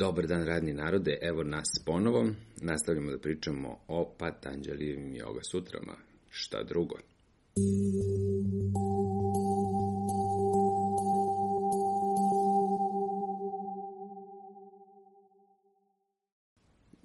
Dobar 0.00 0.26
dan 0.26 0.46
radni 0.46 0.72
narode, 0.72 1.18
evo 1.22 1.42
nas 1.44 1.68
ponovo. 1.86 2.26
Nastavljamo 2.60 3.10
da 3.10 3.18
pričamo 3.18 3.78
o 3.88 4.14
Patanđalijevim 4.18 5.14
yoga 5.14 5.40
sutrama. 5.50 5.92
Šta 6.30 6.62
drugo? 6.62 6.94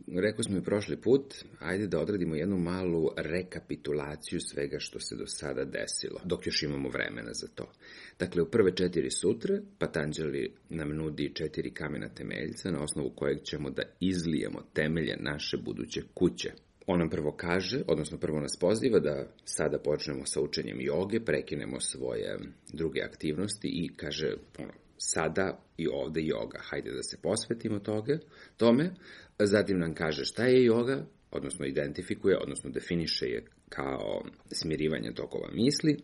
Rekao 0.07 0.43
smo 0.43 0.57
i 0.57 0.63
prošli 0.63 1.01
put, 1.01 1.33
ajde 1.59 1.87
da 1.87 1.99
odradimo 1.99 2.35
jednu 2.35 2.57
malu 2.57 3.09
rekapitulaciju 3.17 4.39
svega 4.39 4.79
što 4.79 4.99
se 4.99 5.15
do 5.15 5.27
sada 5.27 5.63
desilo, 5.63 6.19
dok 6.23 6.47
još 6.47 6.63
imamo 6.63 6.89
vremena 6.89 7.33
za 7.33 7.47
to. 7.55 7.71
Dakle, 8.19 8.41
u 8.41 8.51
prve 8.51 8.75
četiri 8.75 9.11
sutre 9.11 9.61
Patanđali 9.79 10.53
nam 10.69 10.95
nudi 10.95 11.31
četiri 11.33 11.73
kamena 11.73 12.09
temeljca 12.09 12.71
na 12.71 12.83
osnovu 12.83 13.09
kojeg 13.15 13.43
ćemo 13.43 13.69
da 13.69 13.83
izlijemo 13.99 14.61
temelje 14.73 15.17
naše 15.19 15.57
buduće 15.57 16.01
kuće. 16.13 16.51
On 16.87 16.99
nam 16.99 17.09
prvo 17.09 17.31
kaže, 17.31 17.81
odnosno 17.87 18.17
prvo 18.17 18.39
nas 18.39 18.57
poziva 18.59 18.99
da 18.99 19.27
sada 19.45 19.79
počnemo 19.79 20.25
sa 20.25 20.41
učenjem 20.41 20.77
joge, 20.81 21.19
prekinemo 21.19 21.79
svoje 21.79 22.37
druge 22.73 23.01
aktivnosti 23.01 23.67
i 23.67 23.95
kaže, 23.97 24.33
ono, 24.59 24.73
sada 24.97 25.61
i 25.77 25.87
ovde 25.87 26.21
joga, 26.23 26.59
hajde 26.61 26.91
da 26.91 27.03
se 27.03 27.17
posvetimo 27.21 27.79
toga, 27.79 28.17
tome, 28.57 28.91
Zatim 29.39 29.79
nam 29.79 29.93
kaže 29.93 30.25
šta 30.25 30.45
je 30.45 30.65
joga, 30.65 31.05
odnosno 31.31 31.65
identifikuje, 31.65 32.37
odnosno 32.37 32.69
definiše 32.69 33.25
je 33.25 33.45
kao 33.69 34.21
smirivanje 34.51 35.11
tokova 35.13 35.49
misli, 35.53 35.97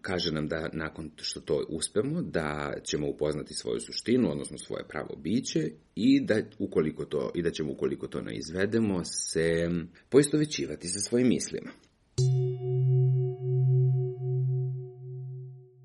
kaže 0.00 0.32
nam 0.32 0.48
da 0.48 0.70
nakon 0.72 1.10
što 1.16 1.40
to 1.40 1.66
uspemo, 1.68 2.22
da 2.22 2.74
ćemo 2.90 3.08
upoznati 3.08 3.54
svoju 3.54 3.80
suštinu, 3.80 4.30
odnosno 4.30 4.58
svoje 4.58 4.84
pravo 4.88 5.16
biće 5.16 5.70
i 5.94 6.20
da 6.24 6.34
ukoliko 6.58 7.04
to 7.04 7.30
i 7.34 7.42
da 7.42 7.50
ćemo 7.50 7.72
ukoliko 7.72 8.06
to 8.06 8.20
ne 8.20 8.36
izvedemo 8.36 9.04
se 9.04 9.70
poistovećivati 10.08 10.88
sa 10.88 11.00
svojim 11.00 11.28
mislima. 11.28 11.70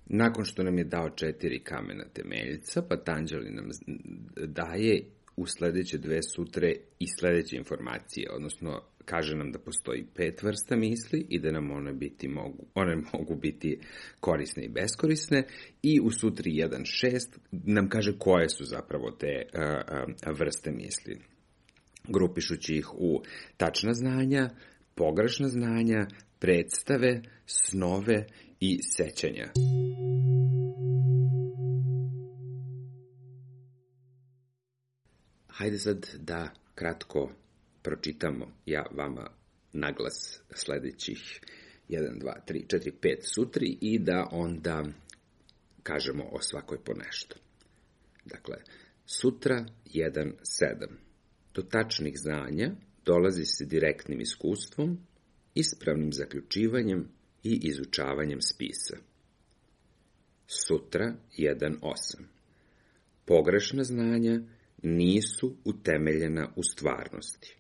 Nakon 0.10 0.46
što 0.46 0.64
nam 0.64 0.78
je 0.78 0.84
dao 0.84 1.10
četiri 1.10 1.60
kamena 1.60 2.04
temeljca, 2.14 2.82
Patanđali 2.82 3.52
nam 3.52 3.70
daje 4.48 5.04
u 5.36 5.46
sledeće 5.46 5.98
dve 5.98 6.24
sutre 6.24 6.76
i 7.00 7.08
sledeće 7.08 7.56
informacije, 7.56 8.30
odnosno 8.32 8.82
kaže 9.06 9.36
nam 9.36 9.52
da 9.52 9.60
postoji 9.60 10.06
pet 10.16 10.44
vrsta 10.44 10.76
misli 10.76 11.26
i 11.30 11.40
da 11.40 11.52
nam 11.52 11.72
one, 11.72 11.94
biti 11.94 12.28
mogu, 12.28 12.66
one 12.74 12.96
mogu 13.14 13.36
biti 13.36 13.80
korisne 14.20 14.66
i 14.66 14.70
beskorisne 14.70 15.44
i 15.84 16.00
u 16.04 16.12
sutri 16.12 16.52
1.6 16.52 17.38
nam 17.52 17.90
kaže 17.90 18.18
koje 18.18 18.50
su 18.50 18.66
zapravo 18.66 19.12
te 19.12 19.44
vrste 20.40 20.72
misli. 20.72 21.18
Grupišući 22.08 22.76
ih 22.76 22.94
u 22.94 23.24
tačna 23.58 23.94
znanja, 23.94 24.50
pogrešna 24.96 25.48
znanja, 25.48 26.08
predstave, 26.40 27.22
snove 27.46 28.26
i 28.60 28.80
sećanja. 28.84 29.52
Hajde 35.48 35.78
sad 35.78 36.08
da 36.20 36.50
kratko 36.76 37.32
pročitamo 37.82 38.52
ja 38.66 38.86
vama 38.92 39.30
naglas 39.74 40.42
sledećih 40.54 41.42
1, 41.90 42.22
2, 42.22 42.34
3, 42.48 42.66
4, 42.68 42.92
5 43.02 43.16
sutri 43.22 43.78
i 43.82 44.00
da 44.00 44.28
onda 44.32 44.84
kažemo 45.84 46.24
o 46.32 46.42
svakoj 46.42 46.84
po 46.84 46.94
nešto. 46.94 47.36
Dakle, 48.26 48.56
sutra 49.06 49.66
1, 49.86 50.34
7. 50.42 50.88
Do 51.54 51.62
tačnih 51.62 52.14
znanja 52.18 52.72
dolazi 53.06 53.46
se 53.46 53.66
direktnim 53.66 54.22
iskustvom, 54.22 54.98
ispravnim 55.56 56.14
zaključivanjem 56.14 57.08
i 57.44 57.60
izučavanjem 57.68 58.42
spisa. 58.42 58.98
Sutra 60.48 61.16
1, 61.38 61.80
8. 61.82 61.94
Pogrešna 63.26 63.84
znanja 63.84 64.42
nisu 64.84 65.56
utemeljena 65.66 66.54
u 66.56 66.64
stvarnosti. 66.64 67.56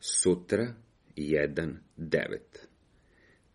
Sutra 0.00 0.74
1.9 1.16 2.38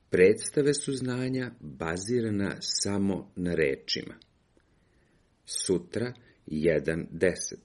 Predstave 0.09 0.73
su 0.73 0.93
znanja 0.93 1.51
bazirana 1.59 2.55
samo 2.59 3.31
na 3.35 3.55
rečima. 3.55 4.13
Sutra 5.45 6.13
1.10 6.47 7.55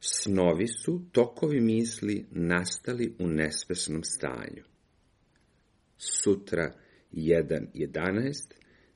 Snovi 0.00 0.66
su 0.68 1.02
tokovi 1.12 1.60
misli 1.60 2.26
nastali 2.30 3.14
u 3.18 3.26
nesvesnom 3.26 4.04
stanju. 4.04 4.62
Sutra 5.98 6.62
1.11 6.62 6.83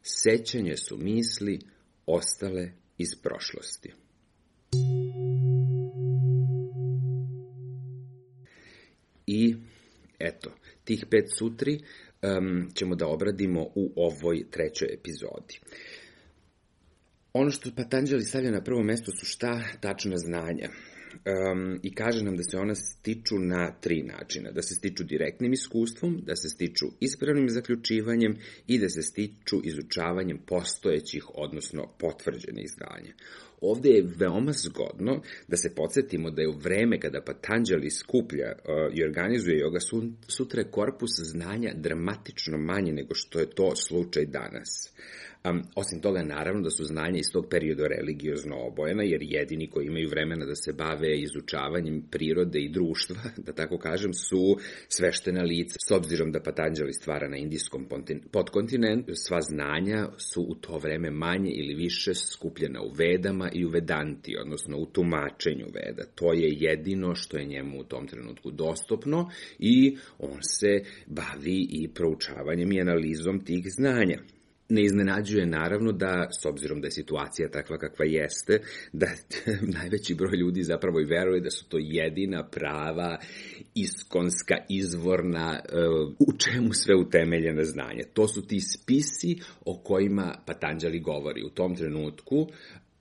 Sećanje 0.02 0.76
su 0.76 0.98
misli 0.98 1.58
ostale 2.06 2.72
iz 2.98 3.08
prošlosti. 3.22 3.92
I 9.26 9.56
eto, 10.18 10.50
tih 10.84 11.06
pet 11.10 11.24
sutri 11.38 11.78
um, 11.78 12.70
ćemo 12.74 12.94
da 12.94 13.06
obradimo 13.06 13.62
u 13.74 13.92
ovoj 13.96 14.50
trećoj 14.50 14.88
epizodi. 14.94 15.60
Ono 17.32 17.50
što 17.50 17.70
Patanđali 17.76 18.22
stavlja 18.22 18.50
na 18.50 18.64
prvo 18.64 18.82
mesto 18.82 19.12
su 19.12 19.26
šta 19.26 19.62
tačna 19.80 20.16
znanja 20.16 20.68
um, 21.24 21.80
i 21.82 21.94
kaže 21.94 22.24
nam 22.24 22.36
da 22.36 22.42
se 22.42 22.58
ona 22.58 22.74
stiču 22.74 23.38
na 23.38 23.72
tri 23.80 24.02
načina. 24.02 24.50
Da 24.50 24.62
se 24.62 24.74
stiču 24.74 25.04
direktnim 25.04 25.52
iskustvom, 25.52 26.22
da 26.26 26.36
se 26.36 26.48
stiču 26.48 26.86
ispravnim 27.00 27.48
zaključivanjem 27.48 28.36
i 28.66 28.78
da 28.78 28.88
se 28.88 29.02
stiču 29.02 29.60
izučavanjem 29.64 30.38
postojećih, 30.46 31.24
odnosno 31.34 31.86
potvrđenih 31.98 32.66
znanja. 32.76 33.12
Ovde 33.60 33.90
je 33.90 34.06
veoma 34.16 34.52
zgodno 34.52 35.22
da 35.48 35.56
se 35.56 35.74
podsjetimo 35.74 36.30
da 36.30 36.42
je 36.42 36.48
u 36.48 36.58
vreme 36.58 37.00
kada 37.00 37.20
Patanđali 37.20 37.90
skuplja 37.90 38.52
uh, 38.52 38.94
i 38.94 39.04
organizuje 39.04 39.64
yoga 39.64 40.10
sutra 40.28 40.64
korpus 40.64 41.10
znanja 41.20 41.72
dramatično 41.74 42.58
manje 42.58 42.92
nego 42.92 43.14
što 43.14 43.40
je 43.40 43.50
to 43.50 43.76
slučaj 43.76 44.26
danas. 44.26 44.92
Um, 45.44 45.62
osim 45.74 46.00
toga, 46.00 46.22
naravno 46.22 46.62
da 46.62 46.70
su 46.70 46.84
znanja 46.84 47.18
iz 47.18 47.32
tog 47.32 47.46
perioda 47.50 47.86
religiozno 47.86 48.56
obojena, 48.56 49.02
jer 49.02 49.22
jedini 49.22 49.70
koji 49.70 49.86
imaju 49.86 50.08
vremena 50.08 50.46
da 50.46 50.54
se 50.54 50.72
bave 50.72 51.20
izučavanjem 51.20 52.02
prirode 52.10 52.58
i 52.60 52.68
društva, 52.68 53.16
da 53.46 53.52
tako 53.52 53.78
kažem, 53.78 54.14
su 54.14 54.56
sveštena 54.88 55.42
lica. 55.42 55.76
S 55.88 55.90
obzirom 55.90 56.32
da 56.32 56.40
Patanđali 56.40 56.92
stvara 56.92 57.28
na 57.28 57.36
indijskom 57.36 57.88
podkontinentu, 58.30 59.12
sva 59.14 59.40
znanja 59.40 60.08
su 60.32 60.42
u 60.48 60.54
to 60.54 60.78
vreme 60.78 61.10
manje 61.10 61.50
ili 61.50 61.74
više 61.74 62.14
skupljena 62.14 62.82
u 62.82 62.92
vedama 62.98 63.50
i 63.52 63.64
u 63.64 63.68
vedanti, 63.68 64.36
odnosno 64.40 64.78
u 64.78 64.86
tumačenju 64.86 65.66
veda. 65.74 66.04
To 66.14 66.32
je 66.32 66.48
jedino 66.50 67.14
što 67.14 67.38
je 67.38 67.44
njemu 67.44 67.80
u 67.80 67.84
tom 67.84 68.06
trenutku 68.06 68.50
dostupno 68.50 69.30
i 69.58 69.96
on 70.18 70.38
se 70.42 70.80
bavi 71.06 71.66
i 71.70 71.88
proučavanjem 71.94 72.72
i 72.72 72.80
analizom 72.80 73.44
tih 73.44 73.64
znanja. 73.78 74.18
Ne 74.68 74.84
iznenađuje 74.84 75.46
naravno 75.46 75.92
da, 75.92 76.28
s 76.42 76.44
obzirom 76.44 76.80
da 76.80 76.86
je 76.86 76.90
situacija 76.90 77.50
takva 77.50 77.78
kakva 77.78 78.04
jeste, 78.04 78.60
da 78.92 79.06
najveći 79.78 80.14
broj 80.14 80.36
ljudi 80.36 80.62
zapravo 80.62 81.00
i 81.00 81.04
veruje 81.04 81.40
da 81.40 81.50
su 81.50 81.68
to 81.68 81.78
jedina 81.80 82.48
prava, 82.48 83.18
iskonska, 83.74 84.54
izvorna, 84.68 85.60
e, 85.72 85.88
u 86.18 86.32
čemu 86.38 86.72
sve 86.72 86.94
utemeljene 86.94 87.64
znanje. 87.64 88.02
To 88.12 88.28
su 88.28 88.46
ti 88.46 88.60
spisi 88.60 89.38
o 89.64 89.78
kojima 89.78 90.34
Patanđali 90.46 91.00
govori. 91.00 91.44
U 91.44 91.50
tom 91.50 91.76
trenutku 91.76 92.48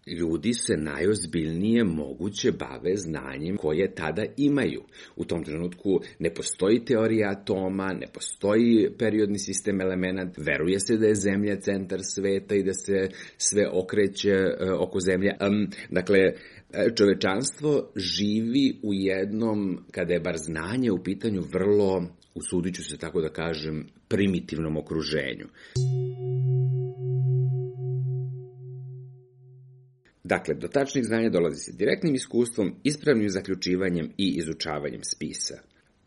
ljudi 0.07 0.53
se 0.53 0.77
najozbiljnije 0.77 1.83
moguće 1.83 2.51
bave 2.51 2.95
znanjem 2.95 3.57
koje 3.57 3.95
tada 3.95 4.25
imaju. 4.37 4.81
U 5.15 5.25
tom 5.25 5.43
trenutku 5.43 5.99
ne 6.19 6.33
postoji 6.33 6.85
teorija 6.85 7.29
atoma, 7.29 7.93
ne 7.93 8.07
postoji 8.13 8.89
periodni 8.99 9.39
sistem 9.39 9.81
elemenata, 9.81 10.41
veruje 10.41 10.79
se 10.79 10.97
da 10.97 11.07
je 11.07 11.15
Zemlja 11.15 11.59
centar 11.59 11.99
sveta 12.03 12.55
i 12.55 12.63
da 12.63 12.73
se 12.73 13.09
sve 13.37 13.69
okreće 13.73 14.33
uh, 14.33 14.81
oko 14.81 14.99
Zemlje. 14.99 15.31
Dakle, 15.89 16.19
čovečanstvo 16.95 17.91
živi 17.95 18.79
u 18.83 18.93
jednom, 18.93 19.79
kada 19.91 20.13
je 20.13 20.19
bar 20.19 20.37
znanje 20.37 20.91
u 20.91 21.03
pitanju, 21.03 21.41
vrlo, 21.53 22.07
usudit 22.35 22.75
ću 22.75 22.83
se 22.83 22.97
tako 22.97 23.21
da 23.21 23.29
kažem, 23.29 23.85
primitivnom 24.07 24.77
okruženju. 24.77 25.47
Dakle, 30.27 30.53
do 30.55 30.67
tačnih 30.67 31.05
znanja 31.05 31.29
dolazi 31.29 31.59
se 31.59 31.71
direktnim 31.77 32.15
iskustvom, 32.15 32.75
ispravnim 32.83 33.29
zaključivanjem 33.29 34.09
i 34.17 34.35
izučavanjem 34.39 35.03
spisa. 35.03 35.57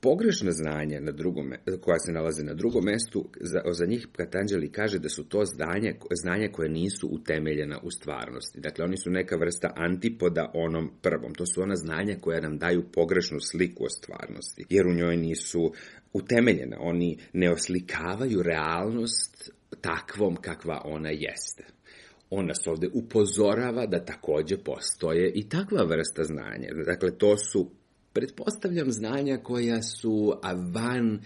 pogrešna 0.01 0.51
znanja 0.51 1.01
na 1.01 1.13
drugom, 1.13 1.53
koja 1.81 1.99
se 1.99 2.13
nalaze 2.13 2.45
na 2.45 2.55
drugom 2.55 2.85
mestu, 2.85 3.29
za, 3.41 3.61
za 3.73 3.87
njih 3.87 4.09
Patanđeli 4.17 4.73
kaže 4.73 4.99
da 4.99 5.09
su 5.09 5.29
to 5.29 5.45
znanja, 5.45 5.93
znanja 6.23 6.49
koje 6.53 6.69
nisu 6.69 7.09
utemeljena 7.09 7.79
u 7.83 7.91
stvarnosti. 7.91 8.61
Dakle, 8.61 8.85
oni 8.85 8.97
su 8.97 9.11
neka 9.11 9.37
vrsta 9.37 9.73
antipoda 9.77 10.51
onom 10.55 10.91
prvom. 11.03 11.35
To 11.35 11.47
su 11.47 11.63
ona 11.63 11.77
znanja 11.77 12.17
koja 12.21 12.41
nam 12.41 12.59
daju 12.59 12.83
pogrešnu 12.93 13.39
sliku 13.41 13.85
o 13.85 13.91
stvarnosti, 13.91 14.65
jer 14.71 14.87
u 14.87 14.95
njoj 14.95 15.17
nisu 15.17 15.73
utemeljena. 16.13 16.77
Oni 16.81 17.19
ne 17.33 17.51
oslikavaju 17.51 18.43
realnost 18.43 19.51
takvom 19.81 20.37
kakva 20.37 20.83
ona 20.85 21.11
jeste. 21.11 21.65
On 22.31 22.47
nas 22.47 22.67
ovde 22.67 22.89
upozorava 22.93 23.87
da 23.87 24.05
takođe 24.05 24.57
postoje 24.57 25.33
i 25.35 25.49
takva 25.49 25.83
vrsta 25.85 26.25
znanja. 26.25 26.69
Dakle, 26.87 27.19
to 27.19 27.37
su 27.37 27.71
pretpostavljam 28.13 28.93
znanja 28.93 29.39
koja 29.43 29.83
su 29.83 30.35
van, 30.75 31.21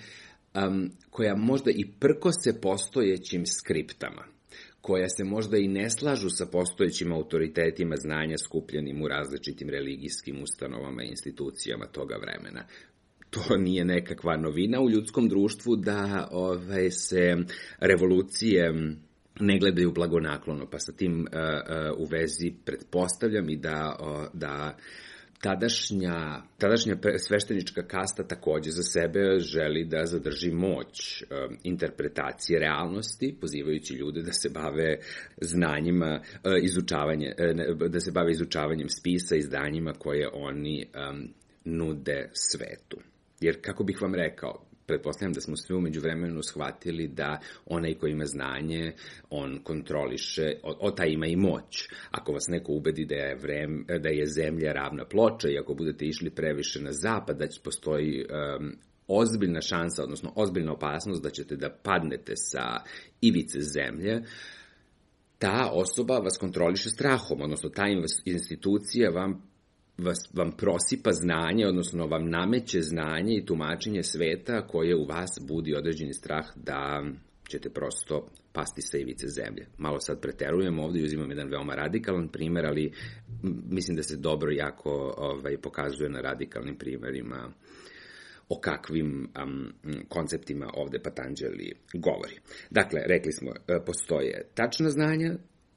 um, 0.54 0.90
koja 1.10 1.36
možda 1.36 1.70
i 1.70 1.86
prkose 2.00 2.60
postojećim 2.60 3.46
skriptama 3.46 4.24
koja 4.80 5.08
se 5.08 5.24
možda 5.24 5.56
i 5.56 5.68
ne 5.68 5.90
slažu 5.90 6.30
sa 6.30 6.46
postojećim 6.46 7.12
autoritetima 7.12 7.96
znanja 7.96 8.38
skupljenim 8.38 9.02
u 9.02 9.08
različitim 9.08 9.68
religijskim 9.68 10.42
ustanovama 10.42 11.02
i 11.02 11.08
institucijama 11.08 11.86
toga 11.86 12.16
vremena 12.16 12.64
to 13.30 13.56
nije 13.56 13.84
nekakva 13.84 14.36
novina 14.36 14.80
u 14.80 14.90
ljudskom 14.90 15.28
društvu 15.28 15.76
da 15.76 16.28
ovaj, 16.30 16.90
se 16.90 17.36
revolucije 17.80 18.72
ne 19.40 19.58
gledaju 19.58 19.92
blagonaklono, 19.92 20.66
pa 20.70 20.78
sa 20.78 20.92
tim 20.92 21.20
uh, 21.20 21.26
uh, 21.26 21.98
u 21.98 22.04
vezi 22.04 22.52
pretpostavljam 22.64 23.50
i 23.50 23.56
da, 23.56 23.96
da 24.32 24.76
tadašnja, 25.44 26.42
tadašnja 26.58 26.96
sveštenička 27.18 27.82
kasta 27.82 28.26
takođe 28.26 28.70
za 28.70 28.82
sebe 28.82 29.38
želi 29.38 29.84
da 29.84 30.06
zadrži 30.06 30.50
moć 30.50 31.22
e, 31.22 31.26
interpretacije 31.62 32.60
realnosti, 32.60 33.36
pozivajući 33.40 33.94
ljude 33.94 34.22
da 34.22 34.32
se 34.32 34.48
bave 34.48 34.96
znanjima, 35.40 36.20
e, 36.44 36.60
izučavanje, 36.62 37.34
e, 37.38 37.54
da 37.88 38.00
se 38.00 38.12
bave 38.12 38.30
izučavanjem 38.30 38.88
spisa 38.88 39.36
i 39.36 39.42
zdanjima 39.42 39.92
koje 39.92 40.28
oni 40.32 40.86
nude 41.64 42.30
svetu. 42.32 42.96
Jer, 43.40 43.58
kako 43.62 43.84
bih 43.84 44.02
vam 44.02 44.14
rekao, 44.14 44.66
pretpostavljam 44.86 45.32
da 45.32 45.40
smo 45.40 45.56
svi 45.56 45.74
umeđu 45.74 46.00
vremenu 46.00 46.42
shvatili 46.42 47.08
da 47.08 47.40
onaj 47.66 47.94
ko 47.94 48.06
ima 48.06 48.24
znanje, 48.24 48.92
on 49.30 49.60
kontroliše, 49.64 50.54
o, 50.62 50.88
o 50.88 51.04
ima 51.06 51.26
i 51.26 51.36
moć. 51.36 51.88
Ako 52.10 52.32
vas 52.32 52.44
neko 52.48 52.72
ubedi 52.72 53.04
da 53.04 53.14
je, 53.14 53.34
vrem, 53.34 53.86
da 54.00 54.08
je 54.08 54.26
zemlja 54.26 54.72
ravna 54.72 55.04
ploča 55.04 55.48
i 55.48 55.58
ako 55.58 55.74
budete 55.74 56.04
išli 56.04 56.30
previše 56.30 56.82
na 56.82 56.92
zapad, 56.92 57.38
da 57.38 57.46
će 57.46 57.60
postoji 57.64 58.24
um, 58.24 58.72
ozbiljna 59.08 59.60
šansa, 59.60 60.02
odnosno 60.02 60.32
ozbiljna 60.36 60.72
opasnost 60.72 61.22
da 61.22 61.30
ćete 61.30 61.56
da 61.56 61.70
padnete 61.82 62.32
sa 62.36 62.80
ivice 63.20 63.60
zemlje, 63.60 64.22
ta 65.38 65.70
osoba 65.72 66.18
vas 66.18 66.38
kontroliše 66.38 66.90
strahom, 66.90 67.40
odnosno 67.40 67.68
ta 67.68 67.84
institucija 68.24 69.10
vam 69.10 69.53
vas, 69.98 70.18
vam 70.32 70.52
prosipa 70.56 71.12
znanje, 71.12 71.66
odnosno 71.66 72.06
vam 72.06 72.30
nameće 72.30 72.80
znanje 72.80 73.36
i 73.36 73.44
tumačenje 73.46 74.02
sveta 74.02 74.66
koje 74.66 74.96
u 74.96 75.04
vas 75.04 75.30
budi 75.48 75.74
određeni 75.74 76.14
strah 76.14 76.44
da 76.56 77.04
ćete 77.48 77.70
prosto 77.70 78.28
pasti 78.52 78.82
sa 78.82 78.98
ivice 78.98 79.26
zemlje. 79.28 79.66
Malo 79.78 80.00
sad 80.00 80.20
preterujem 80.20 80.78
ovde 80.78 81.00
i 81.00 81.04
uzimam 81.04 81.30
jedan 81.30 81.48
veoma 81.48 81.74
radikalan 81.74 82.28
primer, 82.28 82.66
ali 82.66 82.92
mislim 83.70 83.96
da 83.96 84.02
se 84.02 84.16
dobro 84.16 84.50
jako 84.50 85.14
ovaj, 85.16 85.56
pokazuje 85.56 86.10
na 86.10 86.20
radikalnim 86.20 86.76
primerima 86.76 87.52
o 88.48 88.60
kakvim 88.60 89.28
um, 89.44 89.72
konceptima 90.08 90.70
ovde 90.74 90.98
Patanđeli 90.98 91.72
govori. 91.94 92.34
Dakle, 92.70 93.00
rekli 93.06 93.32
smo, 93.32 93.50
e, 93.50 93.84
postoje 93.86 94.42
tačna 94.54 94.90
znanja, 94.90 95.34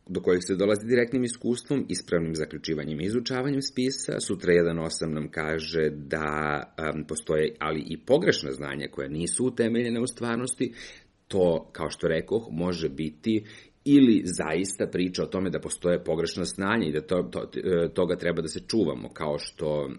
do 0.10 0.22
kojih 0.22 0.44
se 0.44 0.56
dolazi 0.56 0.88
direktnim 0.88 1.24
iskustvom, 1.24 1.86
ispravnim 1.90 2.36
zaključivanjem 2.36 3.02
i 3.02 3.06
izučavanjem 3.06 3.62
spisa. 3.62 4.20
Sutra 4.20 4.54
1.8 4.54 5.14
nam 5.14 5.32
kaže 5.32 5.90
da 5.90 6.64
um, 6.96 7.04
postoje 7.04 7.56
ali 7.60 7.84
i 7.88 7.98
pogrešna 7.98 8.52
znanja 8.52 8.88
koja 8.92 9.10
nisu 9.10 9.46
utemeljene 9.46 10.00
u 10.02 10.08
stvarnosti. 10.08 10.74
To, 11.28 11.70
kao 11.72 11.90
što 11.90 12.08
rekoh, 12.08 12.48
može 12.52 12.90
biti 12.90 13.44
ili 13.86 14.22
zaista 14.26 14.88
priča 14.88 15.24
o 15.24 15.26
tome 15.26 15.50
da 15.50 15.60
postoje 15.60 16.04
pogrešno 16.04 16.44
znanje 16.44 16.88
i 16.88 16.92
da 16.92 17.02
to, 17.02 17.24
to, 17.32 17.50
e, 17.56 17.90
toga 17.94 18.16
treba 18.16 18.42
da 18.42 18.48
se 18.48 18.60
čuvamo, 18.68 19.10
kao 19.10 19.38
što 19.38 19.90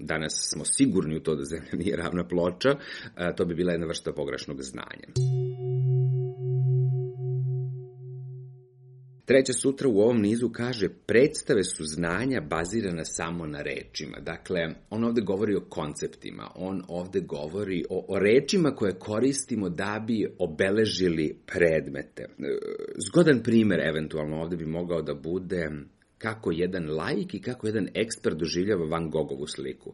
danas 0.00 0.50
smo 0.52 0.64
sigurni 0.64 1.16
u 1.16 1.20
to 1.20 1.34
da 1.34 1.44
zemlja 1.44 1.70
nije 1.84 1.96
ravna 1.96 2.28
ploča, 2.28 2.70
uh, 2.70 3.36
to 3.36 3.44
bi 3.44 3.54
bila 3.54 3.72
jedna 3.72 3.86
vrsta 3.86 4.12
pogrešnog 4.12 4.62
znanja. 4.62 5.08
Treća 9.28 9.52
sutra 9.52 9.88
u 9.88 10.00
ovom 10.00 10.20
nizu 10.20 10.48
kaže 10.48 10.88
predstave 11.06 11.64
su 11.64 11.84
znanja 11.84 12.40
bazirana 12.40 13.04
samo 13.04 13.46
na 13.46 13.62
rečima. 13.62 14.18
Dakle, 14.20 14.60
on 14.90 15.04
ovde 15.04 15.20
govori 15.20 15.54
o 15.56 15.66
konceptima, 15.68 16.50
on 16.54 16.82
ovde 16.88 17.20
govori 17.20 17.84
o, 17.90 18.04
o 18.08 18.18
rečima 18.18 18.70
koje 18.70 18.98
koristimo 18.98 19.68
da 19.68 20.04
bi 20.06 20.26
obeležili 20.38 21.36
predmete. 21.46 22.22
E, 22.22 22.28
zgodan 23.08 23.42
primer 23.42 23.80
eventualno 23.80 24.36
ovde 24.36 24.56
bi 24.56 24.66
mogao 24.66 25.02
da 25.02 25.14
bude 25.14 25.70
kako 26.18 26.52
jedan 26.52 26.90
laik 26.90 27.34
i 27.34 27.40
kako 27.40 27.66
jedan 27.66 27.88
ekspert 27.94 28.36
doživljava 28.36 28.84
Van 28.84 29.10
Gogovu 29.10 29.46
sliku. 29.46 29.92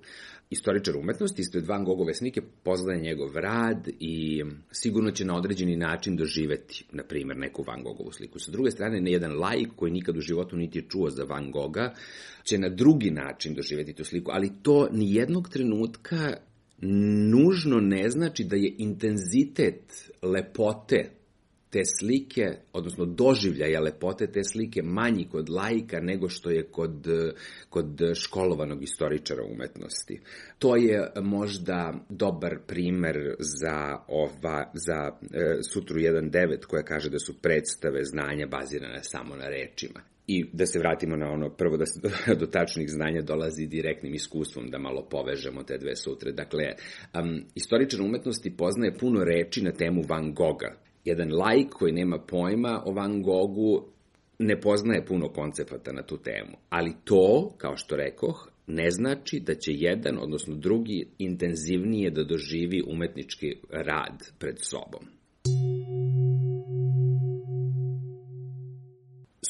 Istoričar 0.50 0.96
umetnosti 0.96 1.42
ispred 1.42 1.66
Van 1.66 1.84
Gogove 1.84 2.14
slike 2.14 2.40
poznaje 2.62 3.00
njegov 3.00 3.36
rad 3.36 3.88
i 4.00 4.44
sigurno 4.72 5.10
će 5.10 5.24
na 5.24 5.36
određeni 5.36 5.76
način 5.76 6.16
doživeti, 6.16 6.84
na 6.92 7.02
primer, 7.02 7.36
neku 7.36 7.64
Van 7.66 7.82
Gogovu 7.82 8.12
sliku. 8.12 8.38
Sa 8.38 8.50
druge 8.50 8.70
strane, 8.70 9.00
ne 9.00 9.12
jedan 9.12 9.38
laik 9.38 9.68
koji 9.76 9.92
nikad 9.92 10.16
u 10.16 10.20
životu 10.20 10.56
niti 10.56 10.78
je 10.78 10.88
čuo 10.88 11.10
za 11.10 11.24
Van 11.24 11.50
Goga, 11.50 11.94
će 12.44 12.58
na 12.58 12.68
drugi 12.68 13.10
način 13.10 13.54
doživeti 13.54 13.92
tu 13.92 14.04
sliku, 14.04 14.30
ali 14.34 14.52
to 14.62 14.88
ni 14.92 15.14
jednog 15.14 15.48
trenutka 15.48 16.36
nužno 17.30 17.80
ne 17.80 18.10
znači 18.10 18.44
da 18.44 18.56
je 18.56 18.74
intenzitet 18.78 20.10
lepote 20.22 21.10
te 21.74 21.82
slike, 21.98 22.56
odnosno 22.72 23.04
doživljaja 23.04 23.80
lepote 23.80 24.26
te 24.26 24.44
slike 24.44 24.82
manji 24.82 25.28
kod 25.28 25.48
laika 25.50 26.00
nego 26.00 26.28
što 26.28 26.50
je 26.50 26.62
kod, 26.62 27.06
kod 27.70 28.00
školovanog 28.14 28.82
istoričara 28.82 29.42
umetnosti. 29.42 30.20
To 30.58 30.76
je 30.76 31.10
možda 31.22 31.94
dobar 32.08 32.58
primer 32.66 33.34
za, 33.38 33.98
ova, 34.08 34.70
za 34.74 35.10
e, 35.32 35.58
Sutru 35.72 35.96
1.9 35.96 36.64
koja 36.66 36.82
kaže 36.82 37.10
da 37.10 37.18
su 37.18 37.40
predstave 37.42 38.04
znanja 38.04 38.46
bazirane 38.46 39.00
samo 39.02 39.36
na 39.36 39.48
rečima. 39.48 40.00
I 40.26 40.44
da 40.52 40.66
se 40.66 40.78
vratimo 40.78 41.16
na 41.16 41.30
ono, 41.30 41.50
prvo 41.50 41.76
da 41.76 41.86
se 41.86 42.00
do 42.40 42.46
tačnih 42.56 42.90
znanja 42.90 43.22
dolazi 43.22 43.66
direktnim 43.66 44.14
iskustvom, 44.14 44.70
da 44.70 44.78
malo 44.78 45.08
povežemo 45.10 45.62
te 45.62 45.78
dve 45.78 45.96
sutre. 45.96 46.32
Dakle, 46.32 46.64
um, 47.14 47.44
istoričar 47.54 48.00
umetnosti 48.00 48.56
poznaje 48.56 48.98
puno 48.98 49.24
reči 49.24 49.62
na 49.62 49.72
temu 49.72 50.02
Van 50.08 50.34
Gogha, 50.34 50.83
jedan 51.04 51.32
laik 51.32 51.68
koji 51.70 51.92
nema 51.92 52.18
pojma 52.18 52.82
o 52.86 52.92
Van 52.92 53.22
Gogu 53.22 53.84
ne 54.38 54.60
poznaje 54.60 55.06
puno 55.06 55.28
koncepata 55.28 55.92
na 55.92 56.02
tu 56.02 56.16
temu. 56.16 56.56
Ali 56.68 56.94
to, 57.04 57.54
kao 57.58 57.76
što 57.76 57.96
rekoh, 57.96 58.48
ne 58.66 58.90
znači 58.90 59.40
da 59.40 59.54
će 59.54 59.72
jedan, 59.72 60.18
odnosno 60.18 60.54
drugi, 60.54 61.06
intenzivnije 61.18 62.10
da 62.10 62.24
doživi 62.24 62.82
umetnički 62.86 63.56
rad 63.70 64.22
pred 64.38 64.56
sobom. 64.58 65.04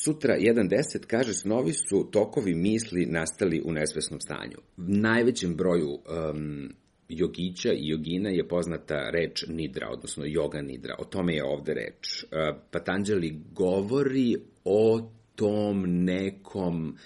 Sutra 0.04 0.36
1.10 0.38 1.06
kaže 1.06 1.32
snovi 1.32 1.72
su 1.72 2.08
tokovi 2.10 2.54
misli 2.54 3.06
nastali 3.06 3.62
u 3.64 3.72
nesvesnom 3.72 4.20
stanju. 4.20 4.56
Najvećem 4.76 5.56
broju 5.56 5.88
um, 5.88 6.74
jogića 7.08 7.72
i 7.72 7.88
jogina 7.88 8.30
je 8.30 8.48
poznata 8.48 9.10
reč 9.10 9.44
nidra, 9.48 9.88
odnosno 9.90 10.24
yoga 10.24 10.62
nidra. 10.62 10.94
O 10.98 11.04
tome 11.04 11.34
je 11.34 11.44
ovde 11.44 11.74
reč. 11.74 12.24
E, 12.24 12.26
Patanđeli 12.70 13.40
govori 13.52 14.36
o 14.64 15.10
tom 15.34 15.84
nekom 15.86 16.96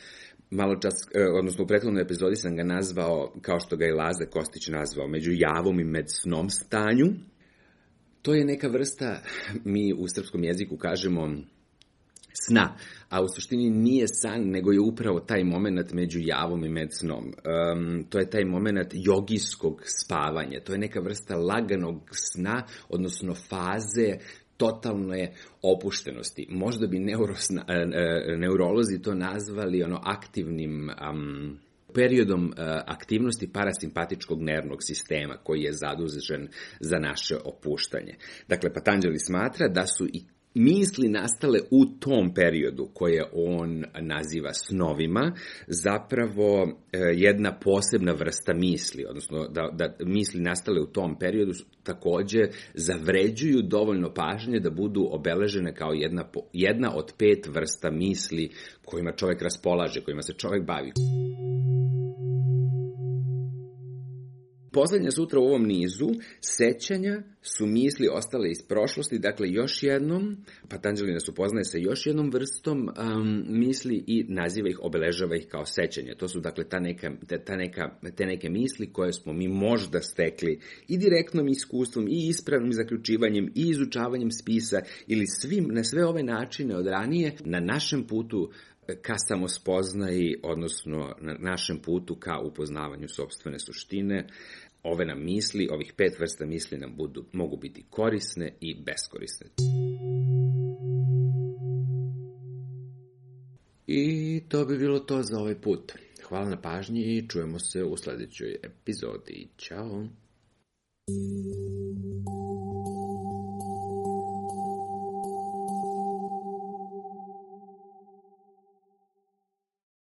malo 0.50 0.76
čas, 0.76 0.94
e, 1.14 1.24
odnosno 1.38 1.64
u 1.64 1.66
prethodnoj 1.66 2.02
epizodi 2.02 2.36
sam 2.36 2.56
ga 2.56 2.64
nazvao, 2.64 3.32
kao 3.42 3.60
što 3.60 3.76
ga 3.76 3.84
je 3.84 3.94
Laze 3.94 4.26
Kostić 4.30 4.68
nazvao, 4.68 5.08
među 5.08 5.32
javom 5.34 5.80
i 5.80 5.84
med 5.84 6.04
snom 6.08 6.50
stanju. 6.50 7.06
To 8.22 8.34
je 8.34 8.44
neka 8.44 8.68
vrsta, 8.68 9.22
mi 9.64 9.92
u 9.92 10.08
srpskom 10.08 10.44
jeziku 10.44 10.76
kažemo 10.76 11.36
sna, 12.32 12.74
a 13.08 13.22
u 13.22 13.26
suštini 13.34 13.70
nije 13.70 14.06
san, 14.08 14.50
nego 14.50 14.72
je 14.72 14.80
upravo 14.80 15.20
taj 15.20 15.44
moment 15.44 15.92
među 15.92 16.18
javom 16.22 16.64
i 16.64 16.68
med 16.68 16.88
snom. 16.92 17.24
Um, 17.24 18.04
to 18.10 18.18
je 18.18 18.30
taj 18.30 18.44
moment 18.44 18.88
jogijskog 18.92 19.82
spavanja, 20.04 20.60
to 20.64 20.72
je 20.72 20.78
neka 20.78 21.00
vrsta 21.00 21.36
laganog 21.36 22.10
sna, 22.12 22.62
odnosno 22.88 23.34
faze 23.34 24.18
totalne 24.56 25.32
opuštenosti. 25.62 26.46
Možda 26.50 26.86
bi 26.86 26.98
neurosna, 26.98 27.64
e, 27.68 27.72
e, 27.72 28.36
neurolozi 28.36 29.02
to 29.02 29.14
nazvali 29.14 29.82
ono 29.82 30.00
aktivnim 30.04 30.90
um, 31.10 31.58
periodom 31.94 32.44
uh, 32.44 32.52
aktivnosti 32.86 33.52
parasimpatičkog 33.52 34.42
nervnog 34.42 34.78
sistema 34.80 35.36
koji 35.44 35.62
je 35.62 35.72
zadužen 35.72 36.48
za 36.80 36.98
naše 36.98 37.36
opuštanje. 37.44 38.14
Dakle, 38.48 38.72
Patanđeli 38.72 39.18
smatra 39.18 39.68
da 39.68 39.86
su 39.86 40.06
i 40.06 40.24
misli 40.58 41.08
nastale 41.08 41.58
u 41.70 41.86
tom 41.86 42.34
periodu 42.34 42.88
koje 42.94 43.24
on 43.32 43.84
naziva 44.00 44.52
snovima 44.52 45.32
zapravo 45.66 46.68
e, 46.92 46.98
jedna 46.98 47.58
posebna 47.58 48.12
vrsta 48.12 48.54
misli, 48.54 49.04
odnosno 49.08 49.48
da, 49.48 49.70
da 49.72 49.94
misli 50.04 50.40
nastale 50.40 50.80
u 50.80 50.86
tom 50.86 51.18
periodu 51.18 51.52
takođe 51.82 52.40
zavređuju 52.74 53.62
dovoljno 53.62 54.14
pažnje 54.14 54.60
da 54.60 54.70
budu 54.70 55.08
obeležene 55.10 55.74
kao 55.74 55.92
jedna, 55.92 56.24
jedna 56.52 56.94
od 56.94 57.12
pet 57.18 57.46
vrsta 57.46 57.90
misli 57.90 58.50
kojima 58.84 59.12
čovek 59.12 59.42
raspolaže, 59.42 60.00
kojima 60.00 60.22
se 60.22 60.32
čovek 60.32 60.66
bavi. 60.66 60.92
Poslednja 64.78 65.10
sutra 65.10 65.40
u 65.40 65.44
ovom 65.44 65.66
nizu, 65.66 66.08
sećanja 66.40 67.22
su 67.42 67.66
misli 67.66 68.08
ostale 68.12 68.50
iz 68.50 68.62
prošlosti, 68.68 69.18
dakle 69.18 69.50
još 69.50 69.82
jednom, 69.82 70.36
Patanđeli 70.68 71.12
nas 71.12 71.28
upoznaje 71.28 71.64
sa 71.64 71.78
još 71.78 72.06
jednom 72.06 72.30
vrstom 72.30 72.78
um, 72.88 73.44
misli 73.48 74.04
i 74.06 74.24
naziva 74.28 74.68
ih, 74.68 74.78
obeležava 74.82 75.36
ih 75.36 75.46
kao 75.48 75.66
sećanje. 75.66 76.14
To 76.18 76.28
su 76.28 76.40
dakle 76.40 76.68
ta 76.68 76.80
neka, 76.80 77.10
ta 77.44 77.56
neka, 77.56 77.98
te 78.16 78.26
neke 78.26 78.48
misli 78.48 78.92
koje 78.92 79.12
smo 79.12 79.32
mi 79.32 79.48
možda 79.48 80.00
stekli 80.00 80.60
i 80.88 80.98
direktnom 80.98 81.48
iskustvom 81.48 82.08
i 82.08 82.28
ispravnim 82.28 82.72
zaključivanjem 82.72 83.52
i 83.54 83.68
izučavanjem 83.68 84.30
spisa 84.30 84.80
ili 85.06 85.26
svim, 85.26 85.68
na 85.70 85.84
sve 85.84 86.04
ove 86.06 86.22
načine 86.22 86.76
od 86.76 86.86
ranije 86.86 87.32
na 87.44 87.60
našem 87.60 88.06
putu 88.06 88.50
ka 89.02 89.14
samospoznaji, 89.18 90.36
odnosno 90.42 91.14
na 91.20 91.34
našem 91.38 91.78
putu 91.78 92.16
ka 92.16 92.38
upoznavanju 92.38 93.08
sobstvene 93.08 93.58
suštine, 93.58 94.26
ove 94.82 95.04
nam 95.04 95.24
misli, 95.24 95.68
ovih 95.70 95.92
pet 95.96 96.18
vrsta 96.18 96.46
misli 96.46 96.78
nam 96.78 96.96
budu, 96.96 97.24
mogu 97.32 97.56
biti 97.56 97.84
korisne 97.90 98.54
i 98.60 98.74
beskorisne. 98.74 99.46
I 103.86 104.42
to 104.48 104.64
bi 104.64 104.78
bilo 104.78 104.98
to 104.98 105.22
za 105.22 105.38
ovaj 105.38 105.60
put. 105.60 105.92
Hvala 106.28 106.48
na 106.48 106.60
pažnji 106.60 107.00
i 107.00 107.28
čujemo 107.28 107.58
se 107.58 107.84
u 107.84 107.96
sledećoj 107.96 108.56
epizodi. 108.62 109.48
Ćao! 109.56 110.08